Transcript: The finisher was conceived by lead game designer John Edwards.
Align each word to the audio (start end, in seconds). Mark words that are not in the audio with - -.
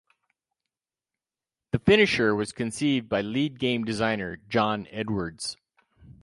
The 1.69 1.77
finisher 1.77 2.33
was 2.33 2.53
conceived 2.53 3.07
by 3.07 3.21
lead 3.21 3.59
game 3.59 3.83
designer 3.83 4.37
John 4.49 4.87
Edwards. 4.89 5.57